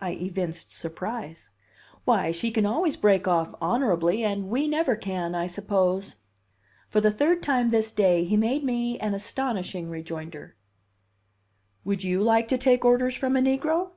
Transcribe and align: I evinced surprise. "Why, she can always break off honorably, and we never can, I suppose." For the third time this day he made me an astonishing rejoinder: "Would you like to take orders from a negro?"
I 0.00 0.10
evinced 0.10 0.72
surprise. 0.76 1.50
"Why, 2.04 2.32
she 2.32 2.50
can 2.50 2.66
always 2.66 2.96
break 2.96 3.28
off 3.28 3.54
honorably, 3.60 4.24
and 4.24 4.48
we 4.48 4.66
never 4.66 4.96
can, 4.96 5.36
I 5.36 5.46
suppose." 5.46 6.16
For 6.88 7.00
the 7.00 7.12
third 7.12 7.44
time 7.44 7.70
this 7.70 7.92
day 7.92 8.24
he 8.24 8.36
made 8.36 8.64
me 8.64 8.98
an 8.98 9.14
astonishing 9.14 9.88
rejoinder: 9.88 10.56
"Would 11.84 12.02
you 12.02 12.24
like 12.24 12.48
to 12.48 12.58
take 12.58 12.84
orders 12.84 13.14
from 13.14 13.36
a 13.36 13.40
negro?" 13.40 13.90